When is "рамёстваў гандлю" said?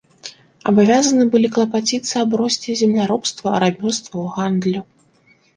3.65-4.81